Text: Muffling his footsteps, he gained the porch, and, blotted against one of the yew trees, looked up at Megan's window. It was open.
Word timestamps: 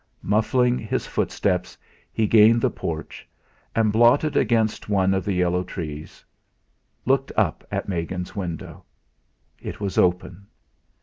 Muffling 0.23 0.79
his 0.79 1.05
footsteps, 1.05 1.77
he 2.11 2.25
gained 2.25 2.59
the 2.59 2.71
porch, 2.71 3.29
and, 3.75 3.93
blotted 3.93 4.35
against 4.35 4.89
one 4.89 5.13
of 5.13 5.23
the 5.23 5.33
yew 5.33 5.63
trees, 5.63 6.25
looked 7.05 7.31
up 7.37 7.63
at 7.71 7.87
Megan's 7.87 8.35
window. 8.35 8.83
It 9.59 9.79
was 9.79 9.99
open. 9.99 10.47